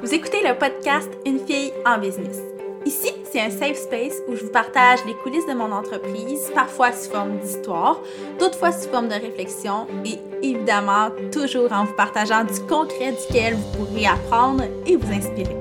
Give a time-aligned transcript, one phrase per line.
[0.00, 2.38] Vous écoutez le podcast Une fille en business.
[2.86, 6.92] Ici, c'est un safe space où je vous partage les coulisses de mon entreprise, parfois
[6.92, 8.00] sous forme d'histoire,
[8.38, 13.54] d'autres fois sous forme de réflexion et évidemment toujours en vous partageant du concret duquel
[13.54, 15.56] vous pourrez apprendre et vous inspirer.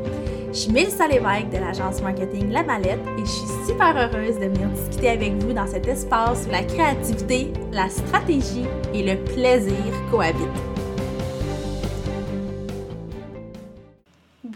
[0.54, 4.46] Je suis Mélissa Lévesque de l'agence marketing La Mallette et je suis super heureuse de
[4.46, 9.94] venir discuter avec vous dans cet espace où la créativité, la stratégie et le plaisir
[10.12, 10.77] cohabitent.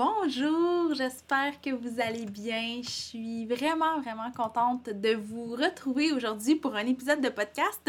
[0.03, 2.81] Bonjour, j'espère que vous allez bien.
[2.81, 7.87] Je suis vraiment, vraiment contente de vous retrouver aujourd'hui pour un épisode de podcast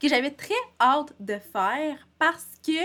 [0.00, 2.80] que j'avais très hâte de faire parce que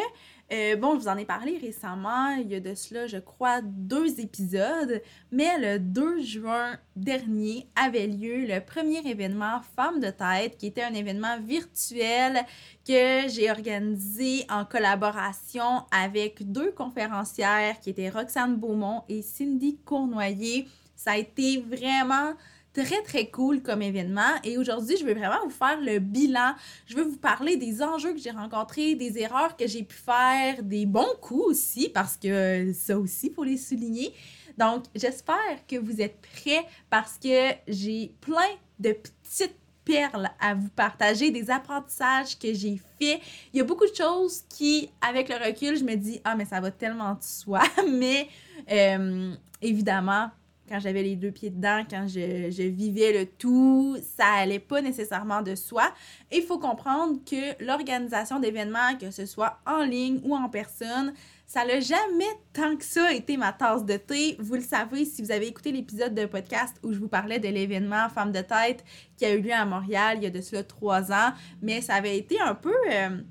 [0.52, 3.62] euh, bon, je vous en ai parlé récemment, il y a de cela, je crois,
[3.62, 5.02] deux épisodes,
[5.32, 10.84] mais le 2 juin dernier avait lieu le premier événement Femmes de tête, qui était
[10.84, 12.46] un événement virtuel
[12.86, 20.68] que j'ai organisé en collaboration avec deux conférencières qui étaient Roxane Beaumont et Cindy Cournoyer.
[20.96, 22.34] Ça a été vraiment
[22.74, 24.34] très, très cool comme événement.
[24.44, 26.56] Et aujourd'hui, je vais vraiment vous faire le bilan.
[26.88, 30.64] Je veux vous parler des enjeux que j'ai rencontrés, des erreurs que j'ai pu faire,
[30.64, 34.14] des bons coups aussi, parce que ça aussi, faut les souligner.
[34.58, 40.70] Donc, j'espère que vous êtes prêts parce que j'ai plein de petites perles à vous
[40.70, 43.20] partager, des apprentissages que j'ai faits.
[43.54, 46.46] Il y a beaucoup de choses qui, avec le recul, je me dis, ah, mais
[46.46, 47.62] ça va tellement de soi.
[47.90, 48.28] mais
[48.72, 50.30] euh, évidemment,
[50.74, 55.44] quand j'avais les deux pieds dedans, quand je, vivais le tout, ça allait pas nécessairement
[55.44, 55.94] de soi.
[56.32, 61.14] Il faut comprendre que l'organisation d'événements, que ce soit en ligne ou en personne,
[61.46, 64.36] ça n'a jamais tant que ça été ma tasse de thé.
[64.40, 67.50] Vous le savez si vous avez écouté l'épisode de podcast où je vous parlais de
[67.50, 68.84] l'événement Femme de tête
[69.16, 71.94] qui a eu lieu à Montréal il y a de cela trois ans, mais ça
[71.94, 72.74] avait été un peu...
[72.92, 73.22] Euh,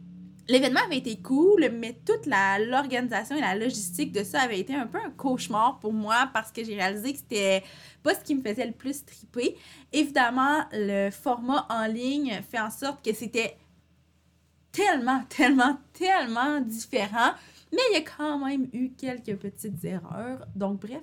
[0.48, 4.86] L'événement avait été cool, mais toute l'organisation et la logistique de ça avait été un
[4.86, 7.62] peu un cauchemar pour moi parce que j'ai réalisé que c'était
[8.02, 9.56] pas ce qui me faisait le plus triper.
[9.92, 13.56] Évidemment, le format en ligne fait en sorte que c'était
[14.72, 17.32] tellement, tellement, tellement différent,
[17.70, 20.46] mais il y a quand même eu quelques petites erreurs.
[20.56, 21.02] Donc, bref,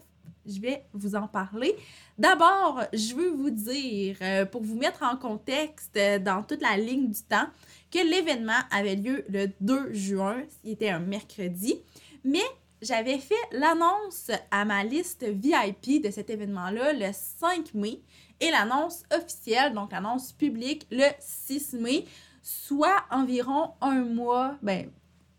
[0.50, 1.76] je vais vous en parler.
[2.18, 6.78] D'abord, je veux vous dire, euh, pour vous mettre en contexte euh, dans toute la
[6.78, 7.48] ligne du temps,
[7.92, 11.80] que l'événement avait lieu le 2 juin, qui était un mercredi,
[12.24, 12.44] mais
[12.82, 18.02] j'avais fait l'annonce à ma liste VIP de cet événement-là le 5 mai
[18.40, 22.06] et l'annonce officielle, donc l'annonce publique, le 6 mai,
[22.42, 24.90] soit environ un mois, ben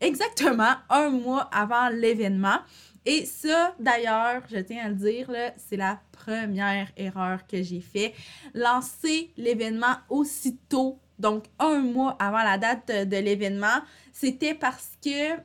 [0.00, 2.58] exactement un mois avant l'événement.
[3.06, 8.14] Et ça, d'ailleurs, je tiens à le dire, c'est la première erreur que j'ai fait.
[8.54, 15.36] Lancer l'événement aussitôt donc un mois avant la date de, l'événement, c'était parce que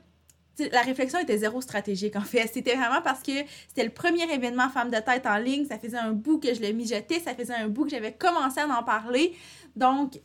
[0.72, 2.50] la réflexion était zéro stratégique en fait.
[2.52, 3.32] C'était vraiment parce que
[3.68, 5.66] c'était le premier événement femme de tête en ligne.
[5.66, 8.60] Ça faisait un bout que je l'ai mijoté, ça faisait un bout que j'avais commencé
[8.60, 9.36] à en parler.
[9.76, 10.18] Donc,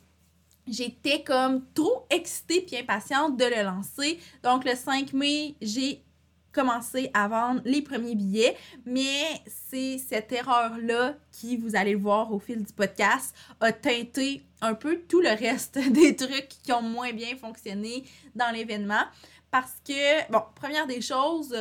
[0.68, 4.20] j'étais comme trop excitée puis impatiente de le lancer.
[4.41, 6.02] Donc, le 5 mai, j'ai
[6.51, 12.34] commencer à vendre les premiers billets, mais c'est cette erreur-là qui, vous allez le voir
[12.34, 16.81] au fil du podcast, a teinté un peu tout le reste des trucs qui ont
[16.81, 18.03] moins bien fonctionné
[18.35, 19.03] dans l'événement.
[19.50, 21.56] Parce que, bon, première des choses,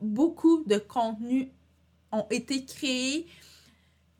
[0.00, 1.48] beaucoup de contenus
[2.12, 3.26] ont été créés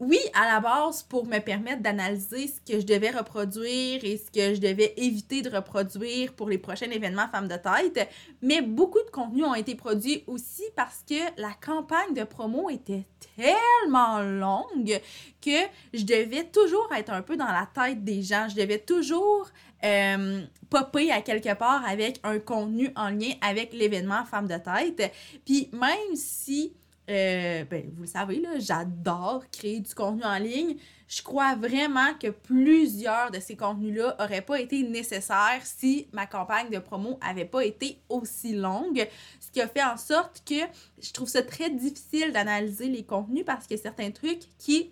[0.03, 4.33] oui, à la base, pour me permettre d'analyser ce que je devais reproduire et ce
[4.33, 8.09] que je devais éviter de reproduire pour les prochains événements Femmes de tête,
[8.43, 13.07] mais beaucoup de contenus ont été produits aussi parce que la campagne de promo était
[13.37, 15.01] tellement longue
[15.41, 15.61] que
[15.95, 18.49] je devais toujours être un peu dans la tête des gens.
[18.49, 19.49] Je devais toujours
[19.85, 25.13] euh, popper à quelque part avec un contenu en lien avec l'événement Femmes de tête.
[25.45, 26.75] Puis même si
[27.13, 30.77] euh, ben, vous le savez, là, j'adore créer du contenu en ligne.
[31.09, 36.71] Je crois vraiment que plusieurs de ces contenus-là n'auraient pas été nécessaires si ma campagne
[36.71, 39.07] de promo n'avait pas été aussi longue.
[39.39, 40.65] Ce qui a fait en sorte que
[41.03, 44.91] je trouve ça très difficile d'analyser les contenus parce que certains trucs qui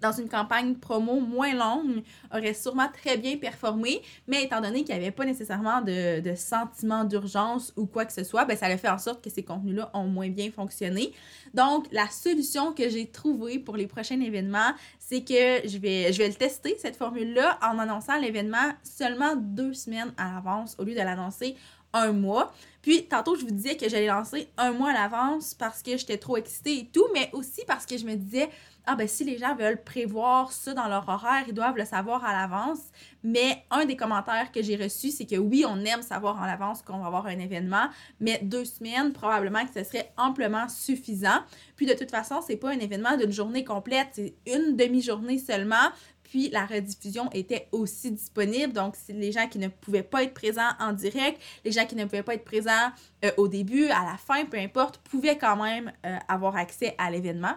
[0.00, 2.02] dans une campagne promo moins longue,
[2.32, 7.04] aurait sûrement très bien performé, mais étant donné qu'il n'y avait pas nécessairement de, sentiment
[7.04, 9.90] d'urgence ou quoi que ce soit, ben, ça a fait en sorte que ces contenus-là
[9.94, 11.12] ont moins bien fonctionné.
[11.54, 16.18] Donc, la solution que j'ai trouvée pour les prochains événements, c'est que je vais, je
[16.18, 20.94] vais le tester, cette formule-là, en annonçant l'événement seulement deux semaines à l'avance au lieu
[20.94, 21.56] de l'annoncer
[21.92, 22.52] un mois.
[22.82, 26.16] Puis tantôt, je vous disais que j'allais lancer un mois à l'avance parce que j'étais
[26.16, 28.48] trop excitée et tout, mais aussi parce que je me disais,
[28.86, 32.24] ah ben si les gens veulent prévoir ça dans leur horaire, ils doivent le savoir
[32.24, 32.78] à l'avance.
[33.22, 36.80] Mais un des commentaires que j'ai reçus, c'est que oui, on aime savoir en avance
[36.80, 37.88] qu'on va avoir un événement,
[38.20, 41.40] mais deux semaines, probablement que ce serait amplement suffisant.
[41.76, 45.90] Puis de toute façon, c'est pas un événement d'une journée complète, c'est une demi-journée seulement.
[46.28, 48.72] Puis la rediffusion était aussi disponible.
[48.72, 52.04] Donc, les gens qui ne pouvaient pas être présents en direct, les gens qui ne
[52.04, 52.90] pouvaient pas être présents
[53.24, 57.10] euh, au début, à la fin, peu importe, pouvaient quand même euh, avoir accès à
[57.10, 57.54] l'événement.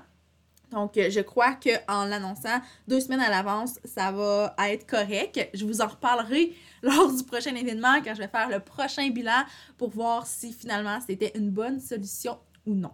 [0.71, 5.49] Donc, euh, je crois qu'en l'annonçant deux semaines à l'avance, ça va être correct.
[5.53, 9.43] Je vous en reparlerai lors du prochain événement quand je vais faire le prochain bilan
[9.77, 12.91] pour voir si finalement c'était une bonne solution ou non.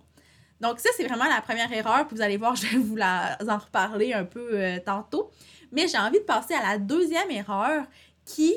[0.62, 2.08] Donc, ça, c'est vraiment la première erreur.
[2.08, 5.32] Puis vous allez voir, je vais vous en reparler un peu euh, tantôt.
[5.72, 7.86] Mais j'ai envie de passer à la deuxième erreur
[8.26, 8.56] qui,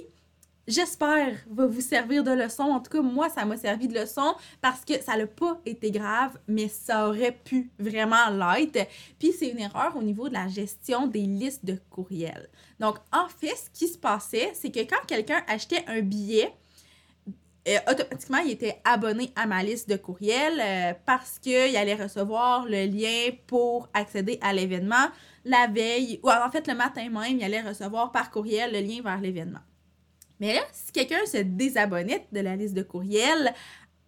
[0.67, 2.64] j'espère, va vous servir de leçon.
[2.64, 5.91] En tout cas, moi, ça m'a servi de leçon parce que ça n'a pas été
[5.91, 8.87] grave, mais ça aurait pu vraiment l'être.
[9.19, 12.49] Puis c'est une erreur au niveau de la gestion des listes de courriels.
[12.79, 16.55] Donc, en fait, ce qui se passait, c'est que quand quelqu'un achetait un billet,
[17.90, 22.87] automatiquement, il était abonné à ma liste de courriels euh, parce qu'il allait recevoir le
[22.87, 25.08] lien pour accéder à l'événement
[25.44, 29.02] la veille, ou en fait le matin même, il allait recevoir par courriel le lien
[29.02, 29.61] vers l'événement.
[30.38, 33.52] Mais là, si quelqu'un se désabonnait de la liste de courriels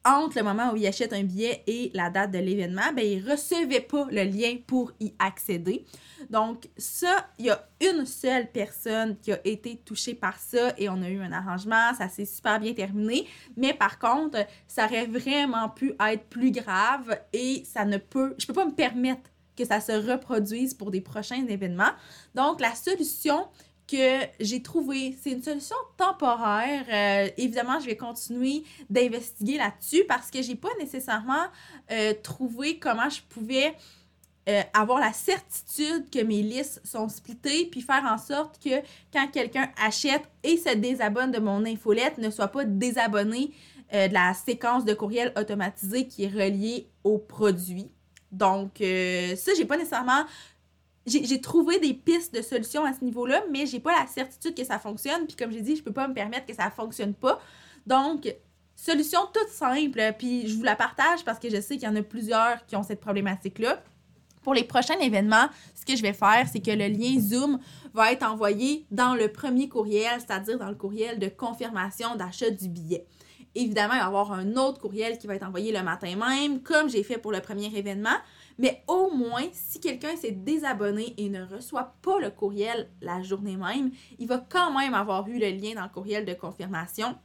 [0.05, 3.25] entre le moment où il achète un billet et la date de l'événement, ben, il
[3.25, 5.85] ne recevait pas le lien pour y accéder.
[6.31, 10.89] Donc, ça, il y a une seule personne qui a été touchée par ça et
[10.89, 13.27] on a eu un arrangement, ça s'est super bien terminé.
[13.57, 18.47] Mais par contre, ça aurait vraiment pu être plus grave et ça ne peut, je
[18.47, 21.93] peux pas me permettre que ça se reproduise pour des prochains événements.
[22.35, 23.47] Donc, la solution,
[23.87, 25.17] que j'ai trouvé.
[25.23, 26.85] C'est une solution temporaire.
[26.89, 31.47] Euh, évidemment, je vais continuer d'investiguer là-dessus parce que j'ai pas nécessairement
[31.91, 33.75] euh, trouvé comment je pouvais
[34.49, 38.81] euh, avoir la certitude que mes listes sont splittées, puis faire en sorte que
[39.13, 43.53] quand quelqu'un achète et se désabonne de mon infolette, ne soit pas désabonné
[43.93, 47.91] de la séquence de courriel automatisé qui est reliée au produit.
[48.31, 50.25] Donc, ça, j'ai pas nécessairement
[51.07, 54.65] j'ai trouvé des pistes de solutions à ce niveau-là, mais j'ai pas la certitude que
[54.65, 55.27] ça fonctionne.
[55.27, 57.41] Puis comme j'ai dit, je peux pas me permettre que ça fonctionne pas.
[57.87, 58.33] Donc,
[58.77, 61.97] solution toute simple, puis je vous la partage parce que je sais qu'il y en
[61.97, 63.83] a plusieurs qui ont cette problématique-là.
[64.43, 67.59] Pour les prochains événements, ce que je vais faire, c'est que le lien Zoom
[67.95, 72.69] va être envoyé dans le premier courriel, c'est-à-dire dans le courriel de confirmation d'achat du
[72.69, 73.07] billet.
[73.55, 76.63] Évidemment, il va y avoir un autre courriel qui va être envoyé le matin même,
[76.63, 78.17] comme j'ai fait pour le premier événement.
[78.59, 83.57] Mais au moins, si quelqu'un s'est désabonné et ne reçoit pas le courriel la journée
[83.57, 87.17] même, il va quand même avoir eu le lien dans le courriel de confirmation.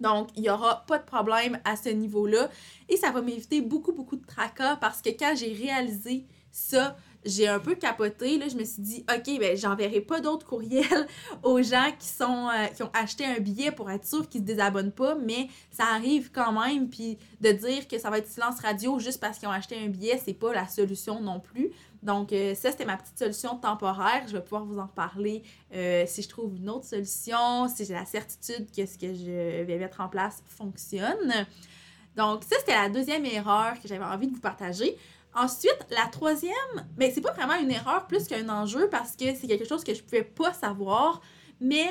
[0.00, 2.48] Donc, il n'y aura pas de problème à ce niveau-là.
[2.88, 7.48] Et ça va m'éviter beaucoup, beaucoup de tracas parce que quand j'ai réalisé ça, j'ai
[7.48, 8.38] un peu capoté.
[8.38, 11.06] Là, je me suis dit, OK, ben, j'enverrai pas d'autres courriels
[11.42, 14.46] aux gens qui, sont, euh, qui ont acheté un billet pour être sûr qu'ils se
[14.46, 16.88] désabonnent pas, mais ça arrive quand même.
[16.88, 19.88] Puis de dire que ça va être silence radio juste parce qu'ils ont acheté un
[19.88, 21.70] billet, c'est pas la solution non plus.
[22.02, 24.22] Donc, euh, ça, c'était ma petite solution temporaire.
[24.26, 25.42] Je vais pouvoir vous en reparler
[25.74, 29.64] euh, si je trouve une autre solution, si j'ai la certitude que ce que je
[29.64, 31.46] vais mettre en place fonctionne.
[32.16, 34.96] Donc, ça, c'était la deuxième erreur que j'avais envie de vous partager.
[35.34, 36.54] Ensuite, la troisième,
[36.96, 39.94] mais c'est pas vraiment une erreur plus qu'un enjeu parce que c'est quelque chose que
[39.94, 41.20] je pouvais pas savoir,
[41.60, 41.88] mais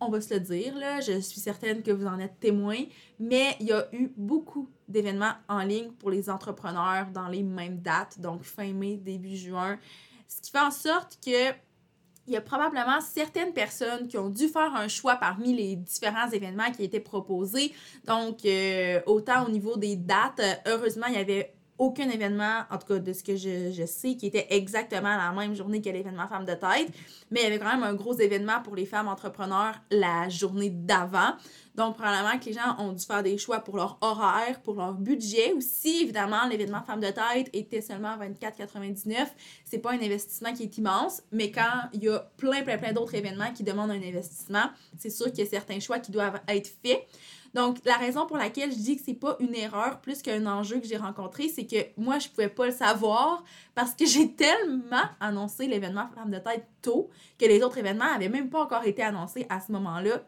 [0.00, 2.78] on va se le dire, là, je suis certaine que vous en êtes témoin,
[3.20, 7.80] mais il y a eu beaucoup d'événements en ligne pour les entrepreneurs dans les mêmes
[7.80, 9.78] dates, donc fin mai, début juin,
[10.26, 11.52] ce qui fait en sorte que
[12.28, 16.30] il y a probablement certaines personnes qui ont dû faire un choix parmi les différents
[16.30, 17.72] événements qui étaient proposés.
[18.04, 22.86] Donc, euh, autant au niveau des dates, heureusement, il y avait aucun événement, en tout
[22.86, 26.44] cas de ce que je, sais, qui était exactement la même journée que l'événement Femmes
[26.44, 26.92] de tête.
[27.30, 30.70] Mais il y avait quand même un gros événement pour les femmes entrepreneurs la journée
[30.70, 31.32] d'avant.
[31.74, 34.92] Donc, probablement que les gens ont dû faire des choix pour leur horaire, pour leur
[34.94, 36.02] budget aussi.
[36.02, 39.26] Évidemment, l'événement Femmes de tête était seulement 24,99.
[39.64, 42.92] C'est pas un investissement qui est immense, mais quand il y a plein, plein, plein
[42.92, 46.40] d'autres événements qui demandent un investissement, c'est sûr qu'il y a certains choix qui doivent
[46.48, 47.06] être faits.
[47.54, 50.80] Donc, la raison pour laquelle je dis que c'est pas une erreur plus qu'un enjeu
[50.80, 53.44] que j'ai rencontré, c'est que moi, je pouvais pas le savoir
[53.74, 58.28] parce que j'ai tellement annoncé l'événement Femme de tête tôt que les autres événements avaient
[58.28, 60.22] même pas encore été annoncés à ce moment-là.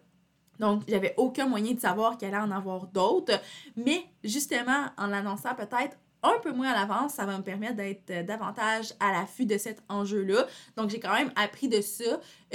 [0.60, 3.40] Donc, j'avais aucun moyen de savoir qu'il allait en avoir d'autres.
[3.76, 8.10] Mais justement, en l'annonçant peut-être un peu moins à l'avance, ça va me permettre d'être
[8.10, 10.46] euh, davantage à l'affût de cet enjeu-là.
[10.76, 12.04] Donc, j'ai quand même appris de ça.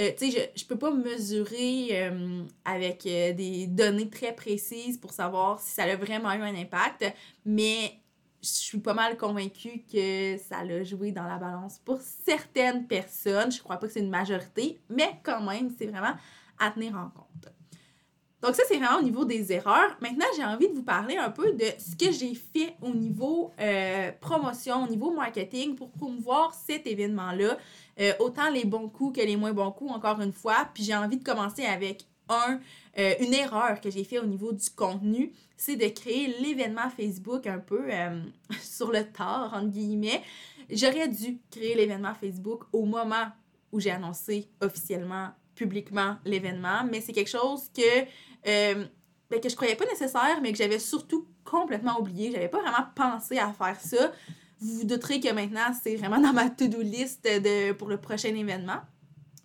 [0.00, 5.12] Euh, tu sais, je, je peux pas mesurer euh, avec des données très précises pour
[5.12, 7.04] savoir si ça a vraiment eu un impact,
[7.44, 7.94] mais
[8.42, 13.52] je suis pas mal convaincue que ça a joué dans la balance pour certaines personnes.
[13.52, 16.14] Je crois pas que c'est une majorité, mais quand même, c'est vraiment
[16.58, 17.59] à tenir en compte.
[18.42, 19.96] Donc ça, c'est vraiment au niveau des erreurs.
[20.00, 23.52] Maintenant, j'ai envie de vous parler un peu de ce que j'ai fait au niveau
[23.60, 27.58] euh, promotion, au niveau marketing pour promouvoir cet événement-là.
[28.00, 30.68] Euh, autant les bons coups que les moins bons coups, encore une fois.
[30.72, 32.60] Puis j'ai envie de commencer avec un,
[32.98, 37.46] euh, une erreur que j'ai fait au niveau du contenu, c'est de créer l'événement Facebook
[37.46, 37.90] un peu
[38.62, 40.22] sur le tard, entre guillemets.
[40.70, 43.26] J'aurais dû créer l'événement Facebook au moment
[43.72, 48.00] où j'ai annoncé officiellement publiquement l'événement, mais c'est quelque chose que
[48.46, 48.86] euh,
[49.30, 52.32] ben, que je croyais pas nécessaire, mais que j'avais surtout complètement oublié.
[52.32, 54.10] J'avais pas vraiment pensé à faire ça.
[54.58, 58.34] Vous vous douterez que maintenant, c'est vraiment dans ma to-do list de, pour le prochain
[58.34, 58.80] événement.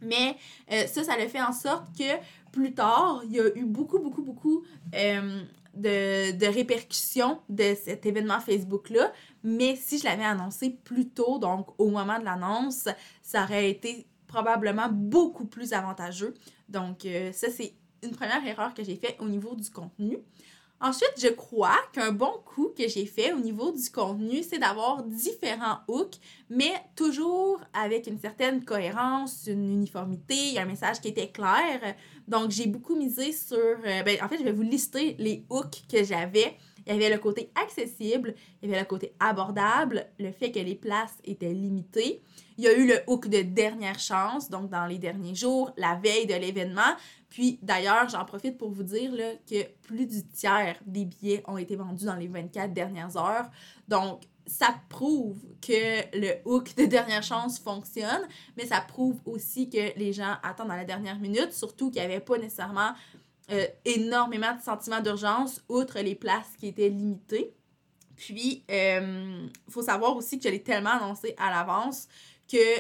[0.02, 0.38] Mais
[0.72, 2.12] euh, ça, ça le fait en sorte que
[2.54, 4.64] plus tard, il y a eu beaucoup, beaucoup, beaucoup
[4.96, 5.44] euh,
[5.74, 9.12] de, de, répercussions de cet événement Facebook-là.
[9.44, 12.88] Mais si je l'avais annoncé plus tôt, donc au moment de l'annonce,
[13.22, 16.34] ça aurait été probablement beaucoup plus avantageux.
[16.70, 20.18] Donc, ça, c'est une première erreur que j'ai faite au niveau du contenu.
[20.82, 25.04] Ensuite, je crois qu'un bon coup que j'ai fait au niveau du contenu, c'est d'avoir
[25.04, 26.18] différents hooks,
[26.50, 31.96] mais toujours avec une certaine cohérence, une uniformité, un message qui était clair.
[32.28, 33.58] Donc, j'ai beaucoup misé sur...
[33.58, 36.58] Euh, ben, en fait, je vais vous lister les hooks que j'avais.
[36.86, 40.60] Il y avait le côté accessible, il y avait le côté abordable, le fait que
[40.60, 42.22] les places étaient limitées.
[42.58, 45.96] Il y a eu le hook de dernière chance, donc dans les derniers jours, la
[45.96, 46.96] veille de l'événement.
[47.36, 51.58] Puis d'ailleurs, j'en profite pour vous dire là, que plus du tiers des billets ont
[51.58, 53.52] été vendus dans les 24 dernières heures.
[53.90, 58.26] Donc, ça prouve que le hook de dernière chance fonctionne,
[58.56, 62.06] mais ça prouve aussi que les gens attendent à la dernière minute, surtout qu'il n'y
[62.06, 62.94] avait pas nécessairement
[63.52, 67.54] euh, énormément de sentiments d'urgence, outre les places qui étaient limitées.
[68.16, 72.08] Puis, il euh, faut savoir aussi que je tellement annoncé à l'avance
[72.50, 72.80] que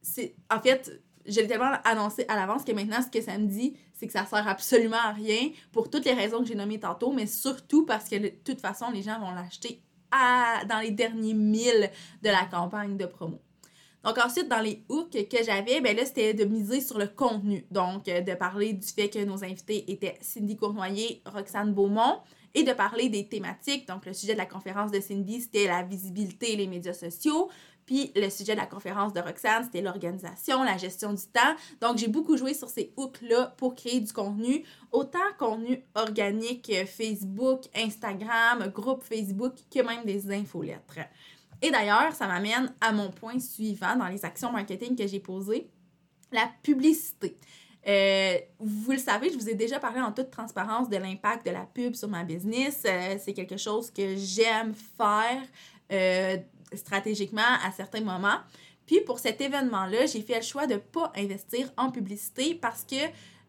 [0.00, 0.34] c'est.
[0.50, 3.76] En fait, je l'ai tellement annoncé à l'avance que maintenant, ce que ça me dit,
[3.92, 7.12] c'est que ça sert absolument à rien pour toutes les raisons que j'ai nommées tantôt,
[7.12, 9.82] mais surtout parce que de toute façon, les gens vont l'acheter
[10.68, 11.90] dans les derniers milles
[12.22, 13.40] de la campagne de promo.
[14.04, 17.64] Donc ensuite, dans les hooks que j'avais, ben là, c'était de miser sur le contenu.
[17.70, 22.18] Donc, euh, de parler du fait que nos invités étaient Cindy Cournoyer, Roxane Beaumont,
[22.54, 23.86] et de parler des thématiques.
[23.86, 27.48] Donc, le sujet de la conférence de Cindy, c'était la visibilité et les médias sociaux.
[27.86, 31.54] Puis le sujet de la conférence de Roxane, c'était l'organisation, la gestion du temps.
[31.80, 36.86] Donc, j'ai beaucoup joué sur ces hooks-là pour créer du contenu, autant contenu organique euh,
[36.86, 40.98] Facebook, Instagram, groupe Facebook, que même des infolettres.
[41.60, 45.70] Et d'ailleurs, ça m'amène à mon point suivant dans les actions marketing que j'ai posées,
[46.32, 47.36] la publicité.
[47.86, 51.50] Euh, vous le savez, je vous ai déjà parlé en toute transparence de l'impact de
[51.50, 52.82] la pub sur ma business.
[52.86, 55.42] Euh, c'est quelque chose que j'aime faire
[56.74, 58.38] stratégiquement à certains moments.
[58.86, 62.84] Puis pour cet événement-là, j'ai fait le choix de ne pas investir en publicité parce
[62.84, 62.96] que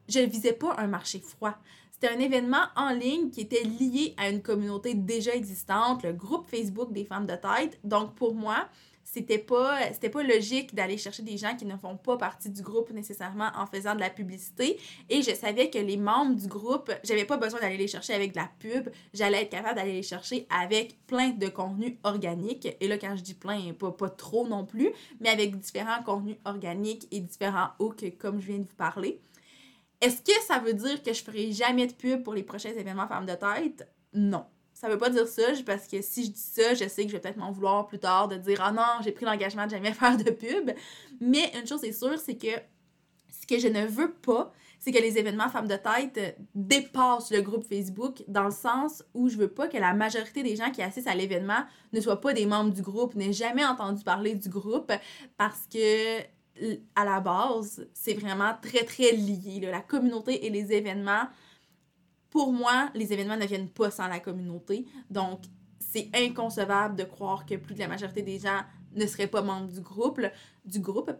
[0.07, 1.55] je ne visais pas un marché froid.
[1.91, 6.47] C'était un événement en ligne qui était lié à une communauté déjà existante, le groupe
[6.47, 7.79] Facebook des femmes de tête.
[7.83, 8.67] Donc pour moi,
[9.13, 12.63] c'était pas c'était pas logique d'aller chercher des gens qui ne font pas partie du
[12.63, 14.79] groupe nécessairement en faisant de la publicité.
[15.07, 18.31] Et je savais que les membres du groupe j'avais pas besoin d'aller les chercher avec
[18.31, 18.89] de la pub.
[19.13, 22.67] J'allais être capable d'aller les chercher avec plein de contenus organiques.
[22.79, 24.89] Et là quand je dis plein pas pas trop non plus
[25.19, 29.21] mais avec différents contenus organiques et différents hooks comme je viens de vous parler.
[30.01, 33.07] Est-ce que ça veut dire que je ferai jamais de pub pour les prochains événements
[33.07, 33.87] femmes de tête?
[34.13, 34.45] Non
[34.83, 37.15] ça veut pas dire ça, parce que si je dis ça, je sais que je
[37.15, 39.93] vais peut-être m'en vouloir plus tard de dire Ah non, j'ai pris l'engagement de jamais
[39.93, 40.71] faire de pub.
[41.21, 42.49] Mais une chose est sûre, c'est que
[43.29, 47.39] ce que je ne veux pas, c'est que les événements femmes de tête dépassent le
[47.39, 50.81] groupe Facebook dans le sens où je veux pas que la majorité des gens qui
[50.81, 51.63] assistent à l'événement
[51.93, 54.91] ne soient pas des membres du groupe, n'aient jamais entendu parler du groupe
[55.37, 56.19] parce que
[56.95, 59.61] à la base, c'est vraiment très très lié.
[59.61, 61.29] La communauté et les événements
[62.33, 64.87] pour moi, les événements ne viennent pas sans la communauté.
[65.07, 65.41] Donc,
[65.77, 68.61] c'est inconcevable de croire que plus de la majorité des gens
[68.95, 70.19] ne seraient pas membres du groupe,
[70.65, 71.11] du groupe.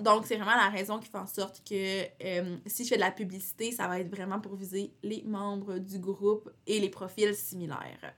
[0.00, 3.00] Donc, c'est vraiment la raison qui fait en sorte que euh, si je fais de
[3.00, 7.34] la publicité, ça va être vraiment pour viser les membres du groupe et les profils
[7.34, 8.14] similaires.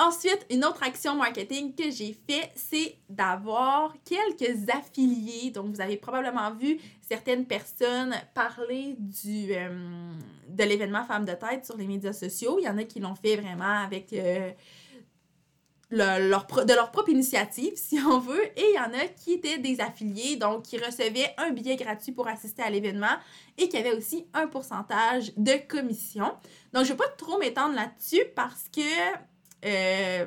[0.00, 5.50] Ensuite, une autre action marketing que j'ai fait, c'est d'avoir quelques affiliés.
[5.50, 10.14] Donc, vous avez probablement vu certaines personnes parler du, euh,
[10.48, 12.56] de l'événement Femmes de tête sur les médias sociaux.
[12.58, 14.14] Il y en a qui l'ont fait vraiment avec...
[14.14, 14.50] Euh,
[15.90, 19.58] leur, de leur propre initiative, si on veut, et il y en a qui étaient
[19.58, 23.16] des affiliés, donc qui recevaient un billet gratuit pour assister à l'événement
[23.58, 26.32] et qui avaient aussi un pourcentage de commission.
[26.72, 28.80] Donc, je ne vais pas trop m'étendre là-dessus parce que,
[29.64, 30.26] euh,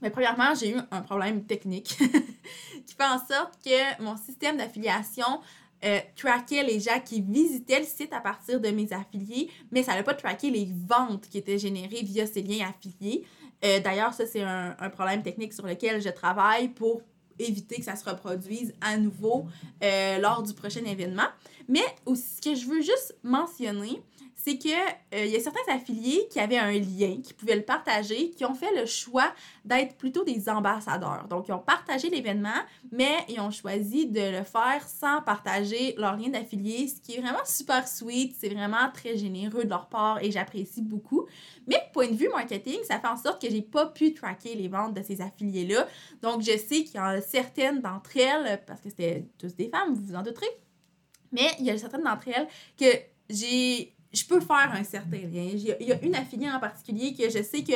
[0.00, 1.96] mais premièrement, j'ai eu un problème technique
[2.86, 5.40] qui fait en sorte que mon système d'affiliation
[5.84, 9.94] euh, traquait les gens qui visitaient le site à partir de mes affiliés, mais ça
[9.94, 13.24] n'a pas traqué les ventes qui étaient générées via ces liens affiliés.
[13.64, 17.02] Euh, d'ailleurs, ça, c'est un, problème technique sur lequel je travaille pour
[17.38, 19.46] éviter que ça se reproduise à nouveau
[20.20, 21.28] lors du prochain événement.
[21.68, 24.02] Mais aussi, ce que je veux juste mentionner,
[24.44, 27.62] c'est que euh, il y a certains affiliés qui avaient un lien, qui pouvaient le
[27.62, 29.32] partager, qui ont fait le choix
[29.64, 31.28] d'être plutôt des ambassadeurs.
[31.28, 32.48] Donc, ils ont partagé l'événement,
[32.90, 37.20] mais ils ont choisi de le faire sans partager leur lien d'affilié, ce qui est
[37.20, 38.34] vraiment super sweet.
[38.36, 41.28] C'est vraiment très généreux de leur part et j'apprécie beaucoup.
[41.68, 44.66] Mais point de vue marketing, ça fait en sorte que j'ai pas pu tracker les
[44.66, 45.86] ventes de ces affiliés-là.
[46.20, 49.68] Donc, je sais qu'il y en a certaines d'entre elles, parce que c'était tous des
[49.68, 50.50] femmes, vous vous en douterez,
[51.30, 55.50] mais il y a certaines d'entre elles que j'ai je peux faire un certain lien.
[55.54, 57.74] Il y, a une affiliée en particulier que je sais que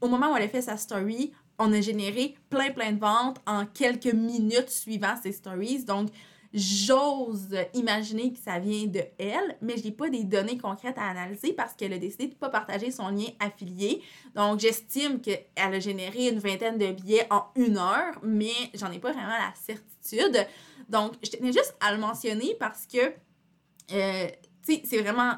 [0.00, 3.40] au moment où elle a fait sa story, on a généré plein plein de ventes
[3.46, 5.84] en quelques minutes suivant ses stories.
[5.84, 6.10] Donc
[6.52, 11.08] j'ose imaginer que ça vient de elle, mais je n'ai pas des données concrètes à
[11.08, 14.02] analyser parce qu'elle a décidé de ne pas partager son lien affilié.
[14.34, 18.98] Donc, j'estime qu'elle a généré une vingtaine de billets en une heure, mais j'en ai
[18.98, 20.46] pas vraiment la certitude.
[20.88, 23.12] Donc, je tenais juste à le mentionner parce que,
[23.92, 24.26] euh,
[24.64, 25.34] tu sais, c'est vraiment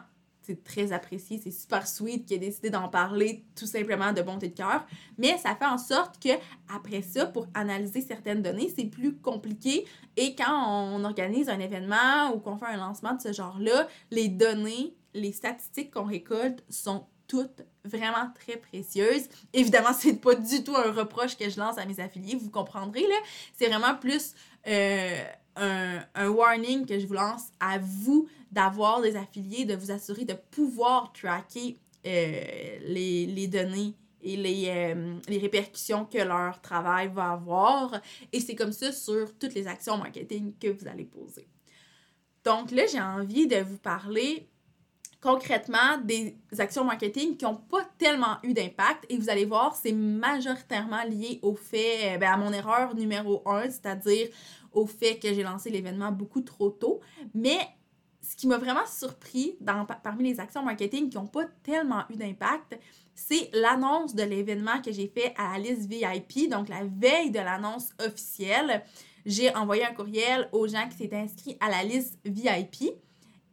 [0.50, 4.48] c'est très apprécié, c'est super sweet qui a décidé d'en parler tout simplement de bonté
[4.48, 4.84] de cœur,
[5.16, 6.30] mais ça fait en sorte que
[6.74, 9.86] après ça pour analyser certaines données, c'est plus compliqué.
[10.16, 10.52] Et quand
[10.94, 15.32] on organise un événement ou qu'on fait un lancement de ce genre-là, les données, les
[15.32, 19.28] statistiques qu'on récolte sont toutes vraiment très précieuses.
[19.52, 23.02] Évidemment, c'est pas du tout un reproche que je lance à mes affiliés, vous comprendrez
[23.02, 23.14] là,
[23.56, 24.34] c'est vraiment plus
[24.66, 25.22] euh,
[25.60, 30.34] un, warning que je vous lance à vous d'avoir des affiliés, de vous assurer de
[30.34, 31.76] pouvoir tracker
[32.06, 38.00] euh, les, les, données et les, euh, les, répercussions que leur travail va avoir.
[38.32, 41.46] Et c'est comme ça sur toutes les actions marketing que vous allez poser.
[42.44, 44.48] Donc là, j'ai envie de vous parler
[45.20, 49.04] concrètement des actions marketing qui n'ont pas tellement eu d'impact.
[49.08, 53.64] Et vous allez voir, c'est majoritairement lié au fait, ben, à mon erreur numéro un,
[53.64, 54.28] c'est-à-dire
[54.72, 57.00] au fait que j'ai lancé l'événement beaucoup trop tôt.
[57.34, 57.58] Mais
[58.22, 59.56] ce qui m'a vraiment surpris
[60.02, 62.78] parmi les actions marketing qui n'ont pas tellement eu d'impact,
[63.14, 67.38] c'est l'annonce de l'événement que j'ai fait à la liste VIP, donc la veille de
[67.38, 68.82] l'annonce officielle.
[69.26, 72.92] J'ai envoyé un courriel aux gens qui s'étaient inscrits à la liste VIP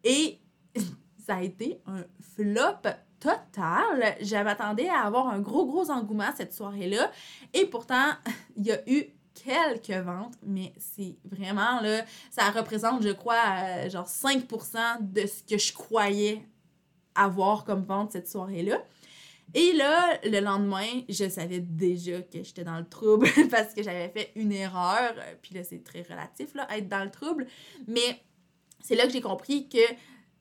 [0.04, 0.40] et
[1.26, 2.04] ça a été un
[2.36, 4.16] flop total.
[4.22, 7.12] Je m'attendais à avoir un gros, gros engouement cette soirée-là.
[7.54, 8.12] Et pourtant,
[8.56, 9.06] il y a eu
[9.44, 15.44] quelques ventes, mais c'est vraiment là, ça représente, je crois, euh, genre 5% de ce
[15.44, 16.42] que je croyais
[17.16, 18.84] avoir comme vente cette soirée-là.
[19.54, 24.10] Et là, le lendemain, je savais déjà que j'étais dans le trouble parce que j'avais
[24.10, 25.14] fait une erreur.
[25.42, 27.48] Puis là, c'est très relatif, là, être dans le trouble.
[27.88, 28.22] Mais
[28.82, 29.80] c'est là que j'ai compris que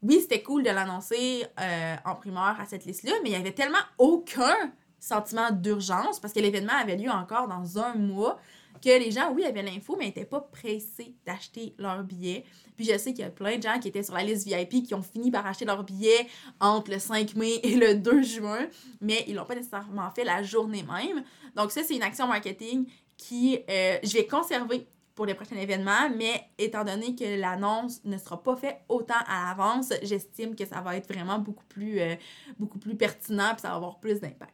[0.02, 3.52] oui, c'était cool de l'annoncer euh, en primeur à cette liste-là, mais il n'y avait
[3.52, 4.54] tellement aucun
[5.00, 8.38] sentiment d'urgence parce que l'événement avait lieu encore dans un mois
[8.80, 12.44] que les gens, oui, avaient l'info, mais n'étaient pas pressés d'acheter leur billet.
[12.76, 14.84] Puis je sais qu'il y a plein de gens qui étaient sur la liste VIP
[14.84, 16.26] qui ont fini par acheter leur billet
[16.60, 18.68] entre le 5 mai et le 2 juin,
[19.00, 21.24] mais ils l'ont pas nécessairement fait la journée même.
[21.54, 22.86] Donc ça, c'est une action marketing
[23.16, 28.18] qui, euh, je vais conserver pour les prochains événements, mais étant donné que l'annonce ne
[28.18, 32.14] sera pas faite autant à l'avance, j'estime que ça va être vraiment beaucoup plus, euh,
[32.58, 34.52] beaucoup plus pertinent et ça va avoir plus d'impact.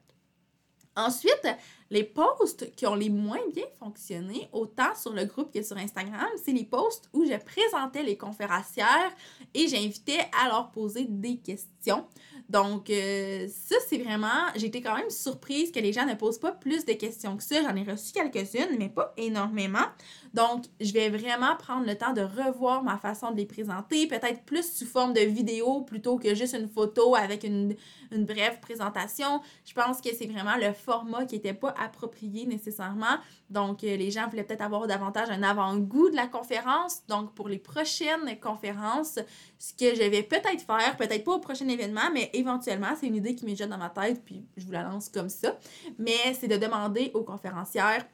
[0.94, 1.48] Ensuite,
[1.92, 6.26] les posts qui ont les moins bien fonctionné, autant sur le groupe que sur Instagram,
[6.42, 9.12] c'est les posts où je présentais les conférencières
[9.52, 12.06] et j'invitais à leur poser des questions.
[12.48, 14.28] Donc, euh, ça, c'est vraiment.
[14.54, 17.62] Été quand même surprise que les gens ne posent pas plus de questions que ça.
[17.62, 19.86] J'en ai reçu quelques-unes, mais pas énormément.
[20.34, 24.42] Donc, je vais vraiment prendre le temps de revoir ma façon de les présenter, peut-être
[24.44, 27.74] plus sous forme de vidéo plutôt que juste une photo avec une,
[28.10, 29.40] une brève présentation.
[29.64, 33.18] Je pense que c'est vraiment le format qui n'était pas approprié nécessairement.
[33.50, 37.06] Donc, euh, les gens voulaient peut-être avoir davantage un avant-goût de la conférence.
[37.08, 39.18] Donc, pour les prochaines conférences,
[39.58, 43.16] ce que je vais peut-être faire, peut-être pas au prochain événement, mais éventuellement, c'est une
[43.16, 45.58] idée qui m'est déjà dans ma tête, puis je vous la lance comme ça.
[45.98, 48.04] Mais c'est de demander aux conférencières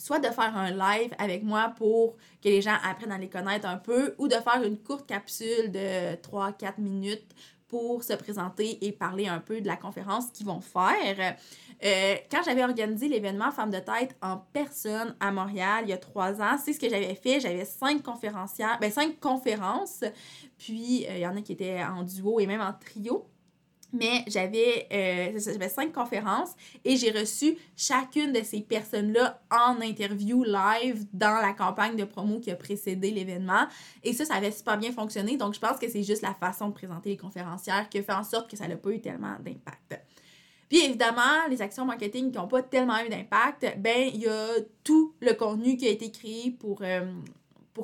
[0.00, 3.68] soit de faire un live avec moi pour que les gens apprennent à les connaître
[3.68, 7.34] un peu, ou de faire une courte capsule de 3-4 minutes
[7.70, 11.36] pour se présenter et parler un peu de la conférence qu'ils vont faire.
[11.84, 15.98] Euh, quand j'avais organisé l'événement Femmes de tête en personne à Montréal il y a
[15.98, 17.38] trois ans, c'est ce que j'avais fait.
[17.40, 18.02] J'avais cinq
[18.80, 20.02] ben cinq conférences,
[20.58, 23.24] puis euh, il y en a qui étaient en duo et même en trio.
[23.92, 26.50] Mais j'avais euh, j'avais cinq conférences
[26.84, 32.40] et j'ai reçu chacune de ces personnes-là en interview live dans la campagne de promo
[32.40, 33.66] qui a précédé l'événement.
[34.04, 35.36] Et ça, ça avait super bien fonctionné.
[35.36, 38.12] Donc, je pense que c'est juste la façon de présenter les conférencières qui a fait
[38.12, 40.00] en sorte que ça n'a pas eu tellement d'impact.
[40.68, 44.46] Puis évidemment, les actions marketing qui n'ont pas tellement eu d'impact, ben il y a
[44.84, 47.12] tout le contenu qui a été créé pour, euh,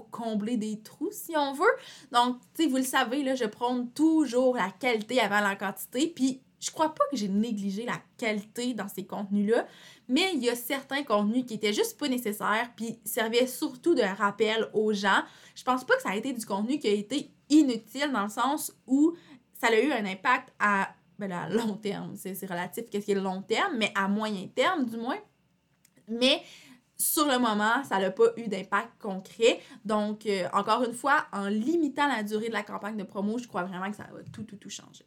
[0.01, 1.65] combler des trous, si on veut.
[2.13, 6.09] Donc, tu sais, vous le savez, là, je prône toujours la qualité avant la quantité.
[6.09, 9.67] Puis je crois pas que j'ai négligé la qualité dans ces contenus-là,
[10.09, 14.03] mais il y a certains contenus qui étaient juste pas nécessaires, puis servaient surtout de
[14.03, 15.23] rappel aux gens.
[15.55, 18.31] Je pense pas que ça a été du contenu qui a été inutile dans le
[18.31, 19.15] sens où
[19.61, 23.15] ça a eu un impact à ben à long terme, c'est relatif, qu'est-ce qui est
[23.15, 25.19] long terme, mais à moyen terme du moins.
[26.09, 26.43] Mais
[26.99, 29.61] sur le moment, ça n'a pas eu d'impact concret.
[29.85, 33.47] Donc, euh, encore une fois, en limitant la durée de la campagne de promo, je
[33.47, 35.05] crois vraiment que ça va tout, tout, tout changer.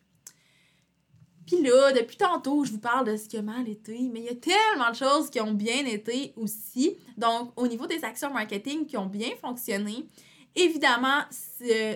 [1.47, 4.25] Puis là, depuis tantôt, je vous parle de ce qui a mal été, mais il
[4.25, 6.95] y a tellement de choses qui ont bien été aussi.
[7.17, 10.06] Donc, au niveau des actions marketing qui ont bien fonctionné,
[10.62, 11.22] Évidemment,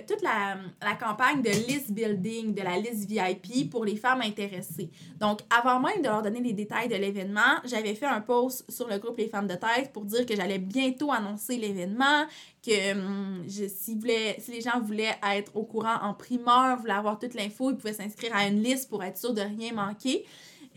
[0.07, 4.89] toute la, campagne de list building, de la liste VIP pour les femmes intéressées.
[5.19, 8.87] Donc, avant même de leur donner les détails de l'événement, j'avais fait un post sur
[8.87, 12.25] le groupe Les Femmes de Tête pour dire que j'allais bientôt annoncer l'événement,
[12.65, 17.71] que hum, si les gens voulaient être au courant en primeur, voulaient avoir toute l'info,
[17.71, 20.25] ils pouvaient s'inscrire à une liste pour être sûr de rien manquer.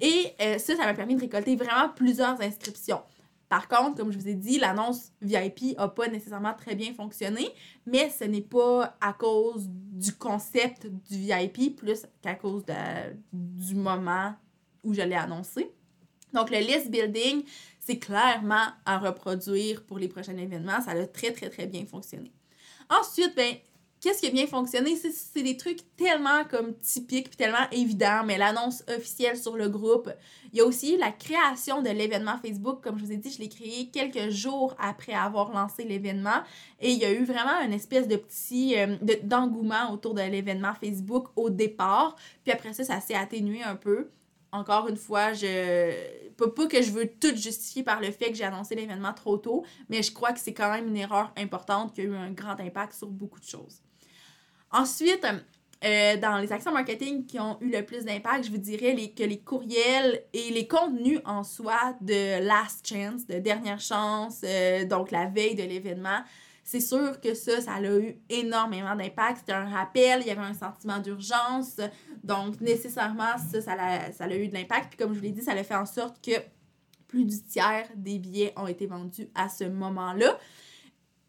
[0.01, 3.01] Et euh, ça, ça m'a permis de récolter vraiment plusieurs inscriptions.
[3.48, 7.48] Par contre, comme je vous ai dit, l'annonce VIP n'a pas nécessairement très bien fonctionné,
[7.87, 12.64] mais ce n'est pas à cause du concept du VIP plus qu'à cause
[13.32, 14.35] du moment
[14.82, 15.70] où je l'ai annoncé.
[16.32, 17.44] Donc, le list building,
[17.78, 20.80] c'est clairement à reproduire pour les prochains événements.
[20.80, 22.32] Ça a très, très, très bien fonctionné.
[22.90, 23.54] Ensuite, ben,
[24.07, 24.95] qu'est-ce qui a bien fonctionné?
[24.95, 30.09] C'est des trucs tellement comme typiques puis tellement évidents, mais l'annonce officielle sur le groupe.
[30.53, 32.83] Il y a aussi la création de l'événement Facebook.
[32.83, 36.42] Comme je vous ai dit, je l'ai créé quelques jours après avoir lancé l'événement.
[36.81, 40.75] Et il y a eu vraiment une espèce de petit euh, d'engouement autour de l'événement
[40.75, 42.14] Facebook au départ.
[42.45, 44.11] Puis après ça, ça s'est atténué un peu.
[44.53, 45.90] Encore une fois, je
[46.37, 49.37] pas, pas que je veux tout justifier par le fait que j'ai annoncé l'événement trop
[49.37, 52.31] tôt, mais je crois que c'est quand même une erreur importante qui a eu un
[52.31, 53.83] grand impact sur beaucoup de choses.
[54.72, 55.26] Ensuite,
[55.85, 59.12] euh, dans les actions marketing qui ont eu le plus d'impact, je vous dirais les,
[59.12, 64.85] que les courriels et les contenus en soi de last chance, de dernière chance, euh,
[64.85, 66.22] donc la veille de l'événement,
[66.66, 69.38] c'est sûr que ça, ça a eu énormément d'impact.
[69.38, 71.76] C'était un rappel, il y avait un sentiment d'urgence.
[72.24, 74.88] Donc, nécessairement, ça, ça a, ça a eu de l'impact.
[74.88, 76.33] Puis, comme je vous l'ai dit, ça a fait en sorte que
[77.07, 80.37] plus du tiers des billets ont été vendus à ce moment-là.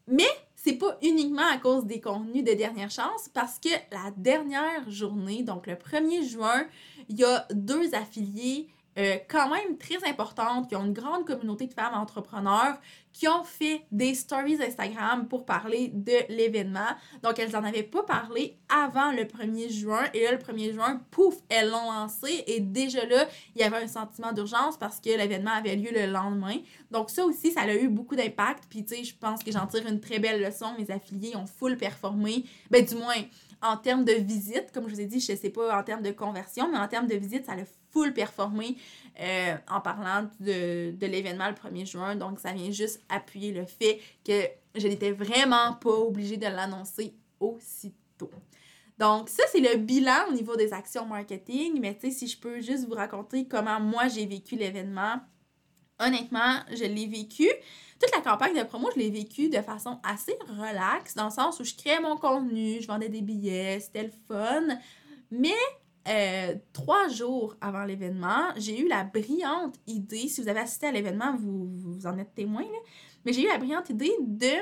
[0.08, 0.28] Mais
[0.60, 5.44] c'est pas uniquement à cause des contenus de dernière chance, parce que la dernière journée,
[5.44, 6.66] donc le 1er juin,
[7.08, 8.68] il y a deux affiliés
[8.98, 12.78] euh, quand même très importantes, qui ont une grande communauté de femmes entrepreneurs,
[13.12, 16.88] qui ont fait des stories Instagram pour parler de l'événement.
[17.22, 20.04] Donc, elles n'en avaient pas parlé avant le 1er juin.
[20.14, 22.44] Et là, le 1er juin, pouf, elles l'ont lancé.
[22.46, 26.06] Et déjà là, il y avait un sentiment d'urgence parce que l'événement avait lieu le
[26.06, 26.56] lendemain.
[26.90, 28.64] Donc, ça aussi, ça a eu beaucoup d'impact.
[28.68, 30.74] Puis, tu sais, je pense que j'en tire une très belle leçon.
[30.78, 32.44] Mes affiliés ont full performé.
[32.70, 33.14] Ben, du moins,
[33.62, 36.02] en termes de visite, comme je vous ai dit, je ne sais pas en termes
[36.02, 38.76] de conversion, mais en termes de visite, ça a full performé
[39.20, 42.16] euh, en parlant de, de l'événement le 1er juin.
[42.16, 44.42] Donc, ça vient juste appuyer le fait que
[44.74, 48.30] je n'étais vraiment pas obligée de l'annoncer aussitôt.
[48.98, 51.80] Donc, ça, c'est le bilan au niveau des actions marketing.
[51.80, 55.20] Mais tu sais, si je peux juste vous raconter comment moi j'ai vécu l'événement,
[56.00, 57.48] honnêtement, je l'ai vécu.
[58.00, 61.58] Toute la campagne de promo, je l'ai vécu de façon assez relaxe, dans le sens
[61.58, 64.78] où je créais mon contenu, je vendais des billets, c'était le fun.
[65.30, 65.50] Mais
[66.08, 70.92] euh, trois jours avant l'événement, j'ai eu la brillante idée, si vous avez assisté à
[70.92, 72.64] l'événement, vous, en êtes témoin,
[73.24, 74.52] mais j'ai eu la brillante idée de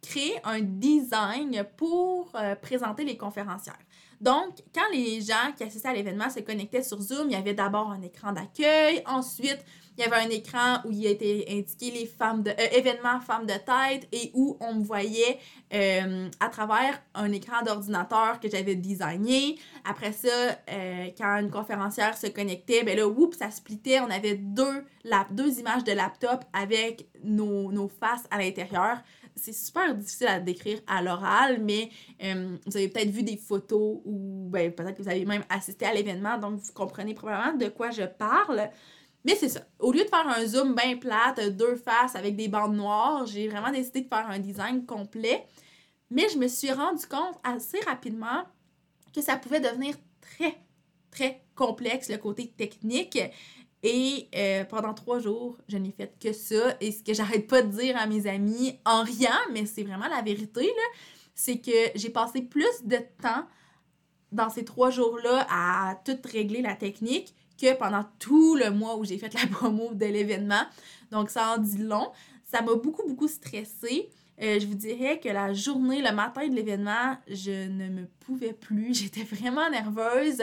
[0.00, 3.78] créer un design pour euh, présenter les conférencières.
[4.20, 7.52] Donc, quand les gens qui assistaient à l'événement se connectaient sur Zoom, il y avait
[7.52, 9.62] d'abord un écran d'accueil, ensuite
[9.96, 13.46] il y avait un écran où il était indiqué les femmes de, euh, événements femmes
[13.46, 15.38] de tête et où on me voyait
[15.72, 19.58] euh, à travers un écran d'ordinateur que j'avais designé.
[19.84, 20.28] Après ça,
[20.70, 24.00] euh, quand une conférencière se connectait, ben là, oups, ça splittait.
[24.00, 24.84] On avait deux,
[25.30, 28.98] deux images de laptop avec nos, nos faces à l'intérieur
[29.38, 34.48] c'est super difficile à décrire à l'oral, mais vous avez peut-être vu des photos ou
[34.48, 37.90] ben, peut-être que vous avez même assisté à l'événement, donc vous comprenez probablement de quoi
[37.90, 38.70] je parle.
[39.26, 39.62] Mais c'est ça.
[39.80, 43.48] Au lieu de faire un zoom bien plate, deux faces avec des bandes noires, j'ai
[43.48, 45.44] vraiment décidé de faire un design complet.
[46.10, 48.44] Mais je me suis rendu compte assez rapidement
[49.12, 50.56] que ça pouvait devenir très,
[51.10, 53.18] très complexe, le côté technique.
[53.82, 56.76] Et euh, pendant trois jours, je n'ai fait que ça.
[56.80, 60.06] Et ce que j'arrête pas de dire à mes amis en riant, mais c'est vraiment
[60.06, 60.70] la vérité,
[61.34, 63.44] c'est que j'ai passé plus de temps
[64.30, 69.04] dans ces trois jours-là à tout régler la technique que pendant tout le mois où
[69.04, 70.62] j'ai fait la promo de l'événement.
[71.10, 72.12] Donc, ça en dit long.
[72.44, 74.08] Ça m'a beaucoup, beaucoup stressée.
[74.42, 78.52] Euh, je vous dirais que la journée, le matin de l'événement, je ne me pouvais
[78.52, 78.94] plus.
[79.02, 80.42] J'étais vraiment nerveuse.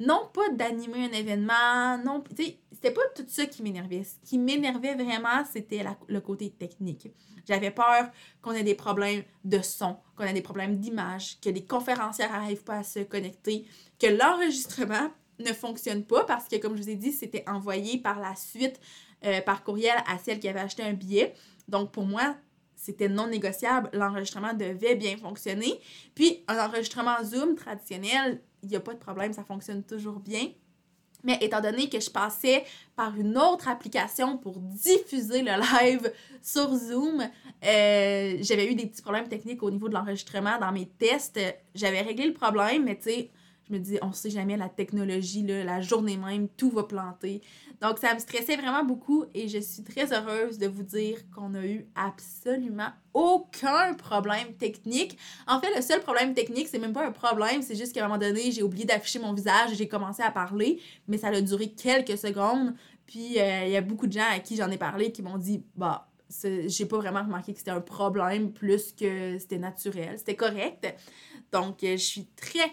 [0.00, 4.02] Non pas d'animer un événement, non, tu sais, c'était pas tout ça qui m'énervait.
[4.02, 7.08] Ce qui m'énervait vraiment, c'était le côté technique.
[7.46, 11.64] J'avais peur qu'on ait des problèmes de son, qu'on ait des problèmes d'image, que les
[11.64, 13.66] conférencières n'arrivent pas à se connecter,
[13.98, 18.20] que l'enregistrement ne fonctionne pas parce que, comme je vous ai dit, c'était envoyé par
[18.20, 18.80] la suite
[19.24, 21.34] euh, par courriel à celle qui avait acheté un billet.
[21.66, 22.36] Donc, pour moi,
[22.76, 25.80] c'était non négociable, l'enregistrement devait bien fonctionner.
[26.14, 30.48] Puis un enregistrement Zoom traditionnel, il n'y a pas de problème, ça fonctionne toujours bien.
[31.22, 36.68] Mais étant donné que je passais par une autre application pour diffuser le live sur
[36.74, 41.40] Zoom, euh, j'avais eu des petits problèmes techniques au niveau de l'enregistrement dans mes tests.
[41.74, 43.30] J'avais réglé le problème, mais tu sais,
[43.68, 47.40] je me dis, on sait jamais la technologie, là, la journée même, tout va planter.
[47.80, 51.54] Donc, ça me stressait vraiment beaucoup et je suis très heureuse de vous dire qu'on
[51.54, 55.18] a eu absolument aucun problème technique.
[55.46, 58.08] En fait, le seul problème technique, c'est même pas un problème, c'est juste qu'à un
[58.08, 61.40] moment donné, j'ai oublié d'afficher mon visage et j'ai commencé à parler, mais ça a
[61.40, 62.74] duré quelques secondes.
[63.06, 65.38] Puis, euh, il y a beaucoup de gens à qui j'en ai parlé qui m'ont
[65.38, 66.08] dit, bah,
[66.66, 70.86] j'ai pas vraiment remarqué que c'était un problème plus que c'était naturel, c'était correct.
[71.52, 72.72] Donc, euh, je suis très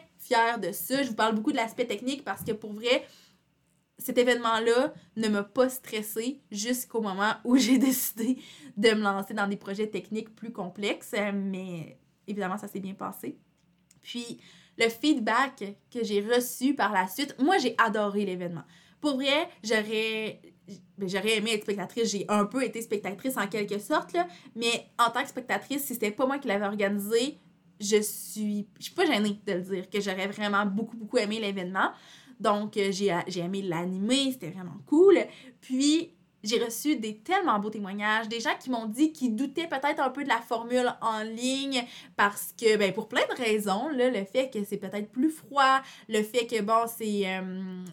[0.60, 1.04] de ça.
[1.04, 3.06] Je vous parle beaucoup de l'aspect technique parce que pour vrai,
[3.98, 8.38] cet événement-là ne m'a pas stressée jusqu'au moment où j'ai décidé
[8.78, 11.16] de me lancer dans des projets techniques plus complexes.
[11.34, 13.38] Mais évidemment, ça s'est bien passé.
[14.02, 14.40] Puis,
[14.78, 15.64] le feedback
[15.94, 18.64] que j'ai reçu par la suite, moi, j'ai adoré l'événement.
[19.00, 20.42] Pour vrai, j'aurais
[20.98, 22.12] ben, aimé être spectatrice.
[22.12, 24.16] J'ai un peu été spectatrice en quelque sorte,
[24.56, 27.38] mais en tant que spectatrice, si c'était pas moi qui l'avais organisé,
[27.82, 31.40] je suis, je suis pas gênée de le dire, que j'aurais vraiment beaucoup, beaucoup aimé
[31.40, 31.92] l'événement.
[32.40, 35.20] Donc, euh, j'ai, aimé l'animer, c'était vraiment cool.
[35.62, 36.14] Puis,
[36.44, 40.10] j'ai reçu des tellement beaux témoignages, des gens qui m'ont dit qu'ils doutaient peut-être un
[40.10, 41.84] peu de la formule en ligne
[42.16, 46.24] parce que, ben, pour plein de raisons, le fait que c'est peut-être plus froid, le
[46.24, 47.86] fait que, bon, c'est, euh,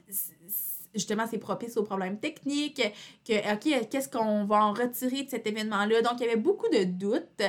[0.95, 2.83] justement, c'est propice aux problèmes techniques,
[3.27, 6.01] que, OK, qu'est-ce qu'on va en retirer de cet événement-là?
[6.01, 7.43] Donc, il y avait beaucoup de doutes.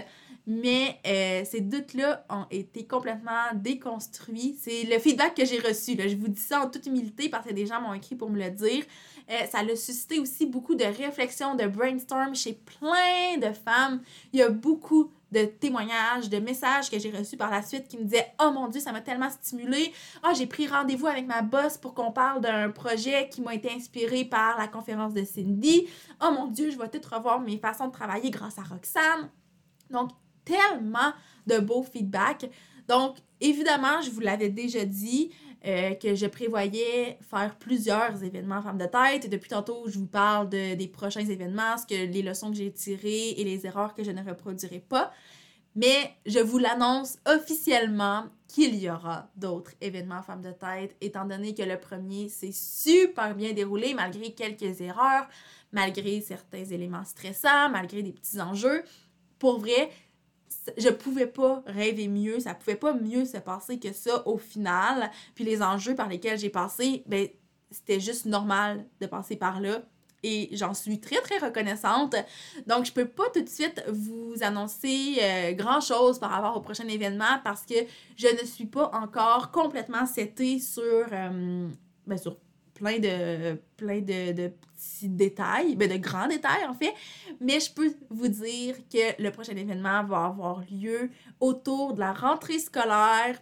[0.48, 4.58] Mais euh, ces doutes-là ont été complètement déconstruits.
[4.60, 5.96] C'est le feedback que j'ai reçu.
[5.98, 8.40] Je vous dis ça en toute humilité parce que des gens m'ont écrit pour me
[8.40, 8.84] le dire.
[9.30, 14.02] Euh, ça a suscité aussi beaucoup de réflexions, de brainstorm chez plein de femmes.
[14.34, 17.98] Il y a beaucoup de témoignages, de messages que j'ai reçus par la suite qui
[17.98, 19.94] me disaient Oh mon Dieu, ça m'a tellement stimulé.
[20.24, 23.72] Ah, j'ai pris rendez-vous avec ma boss pour qu'on parle d'un projet qui m'a été
[23.72, 25.88] inspiré par la conférence de Cindy.
[26.24, 29.30] Oh mon Dieu, je vais tout revoir mes façons de travailler grâce à Roxane.
[29.92, 30.10] Donc,
[30.50, 31.14] tellement
[31.48, 32.50] de beaux feedbacks.
[32.88, 35.32] Donc, évidemment, je vous l'avais déjà dit
[35.66, 39.26] euh, que je prévoyais faire plusieurs événements femmes de tête.
[39.26, 42.58] Et depuis tantôt, je vous parle de, des prochains événements, ce que, les leçons que
[42.58, 45.12] j'ai tirées et les erreurs que je ne reproduirai pas.
[45.76, 51.54] Mais je vous l'annonce officiellement qu'il y aura d'autres événements femmes de tête, étant donné
[51.54, 55.28] que le premier s'est super bien déroulé malgré quelques erreurs,
[55.72, 58.84] malgré certains éléments stressants, malgré des petits enjeux.
[59.38, 59.90] Pour vrai,
[60.78, 65.12] je pouvais pas rêver mieux, ça pouvait pas mieux se passer que ça au final.
[65.36, 67.28] Puis les enjeux par lesquels j'ai passé, ben
[67.72, 69.82] c'était juste normal de passer par là
[70.24, 72.16] et j'en suis très très reconnaissante.
[72.68, 76.62] Donc je peux pas tout de suite vous annoncer euh, grand chose par rapport au
[76.62, 77.76] prochain événement parce que
[78.18, 81.68] je ne suis pas encore complètement setée sur euh,
[82.06, 82.38] ben, sur
[82.80, 86.94] plein de, plein de, de, petits détails, ben de grands détails en fait,
[87.42, 92.14] mais je peux vous dire que le prochain événement va avoir lieu autour de la
[92.14, 93.38] rentrée scolaire.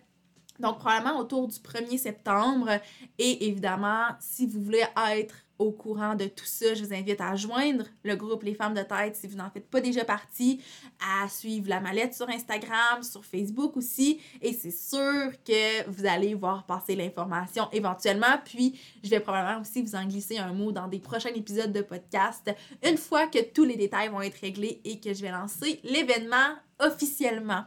[0.59, 2.79] Donc, probablement autour du 1er septembre.
[3.19, 6.73] Et évidemment, si vous voulez être au courant de tout ça.
[6.73, 9.69] Je vous invite à joindre le groupe Les Femmes de Tête si vous n'en faites
[9.69, 10.61] pas déjà partie,
[10.99, 14.19] à suivre la mallette sur Instagram, sur Facebook aussi.
[14.41, 18.37] Et c'est sûr que vous allez voir passer l'information éventuellement.
[18.45, 21.81] Puis, je vais probablement aussi vous en glisser un mot dans des prochains épisodes de
[21.81, 22.49] podcast
[22.83, 26.55] une fois que tous les détails vont être réglés et que je vais lancer l'événement
[26.79, 27.63] officiellement.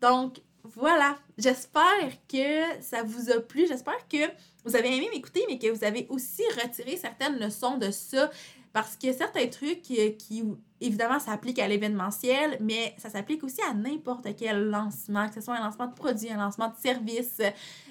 [0.00, 3.66] Donc, voilà, j'espère que ça vous a plu.
[3.66, 4.30] J'espère que
[4.64, 8.30] vous avez aimé m'écouter, mais que vous avez aussi retiré certaines leçons de ça.
[8.72, 10.44] Parce que certains trucs qui, qui
[10.82, 15.56] évidemment, s'appliquent à l'événementiel, mais ça s'applique aussi à n'importe quel lancement, que ce soit
[15.56, 17.40] un lancement de produit, un lancement de service,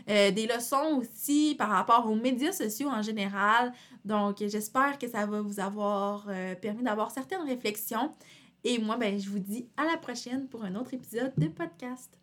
[0.09, 3.73] euh, des leçons aussi par rapport aux médias sociaux en général.
[4.03, 8.11] Donc, j'espère que ça va vous avoir euh, permis d'avoir certaines réflexions.
[8.63, 12.17] Et moi, ben, je vous dis à la prochaine pour un autre épisode de podcast.